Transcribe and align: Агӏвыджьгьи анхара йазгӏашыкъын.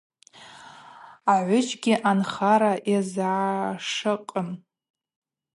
Агӏвыджьгьи 1.33 1.93
анхара 2.09 2.73
йазгӏашыкъын. 2.91 4.49